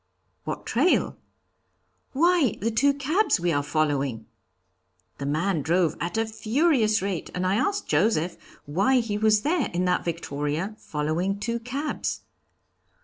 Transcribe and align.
'What 0.45 0.65
trail?' 0.65 1.15
'Why, 2.13 2.57
the 2.59 2.71
two 2.71 2.91
cabs 2.91 3.39
we 3.39 3.51
are 3.53 3.61
following.' 3.61 4.25
The 5.19 5.27
man 5.27 5.61
drove 5.61 5.95
at 6.01 6.17
a 6.17 6.25
furious 6.25 7.03
rate, 7.03 7.29
and 7.35 7.45
I 7.45 7.53
asked 7.53 7.87
Joseph 7.87 8.35
why 8.65 8.95
he 8.99 9.19
was 9.19 9.41
there 9.41 9.69
in 9.71 9.85
that 9.85 10.03
victoria, 10.03 10.75
following 10.79 11.39
two 11.39 11.59
cabs. 11.59 12.21